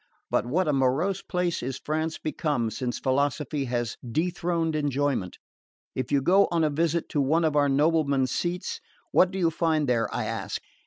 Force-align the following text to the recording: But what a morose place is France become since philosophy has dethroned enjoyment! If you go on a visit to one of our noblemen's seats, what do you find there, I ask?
But 0.31 0.47
what 0.47 0.67
a 0.67 0.73
morose 0.73 1.21
place 1.21 1.61
is 1.61 1.77
France 1.77 2.17
become 2.17 2.71
since 2.71 2.97
philosophy 2.97 3.65
has 3.65 3.97
dethroned 4.03 4.75
enjoyment! 4.75 5.37
If 5.93 6.11
you 6.11 6.23
go 6.23 6.47
on 6.49 6.63
a 6.63 6.71
visit 6.71 7.07
to 7.09 7.21
one 7.21 7.45
of 7.45 7.55
our 7.55 7.69
noblemen's 7.69 8.31
seats, 8.31 8.81
what 9.11 9.29
do 9.29 9.37
you 9.37 9.51
find 9.51 9.87
there, 9.87 10.11
I 10.11 10.23
ask? 10.25 10.59